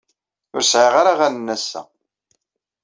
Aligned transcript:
Ur 0.55 0.63
sɛiɣ 0.65 0.93
ara 1.01 1.11
aɣanen 1.13 1.53
ass-a. 1.55 1.81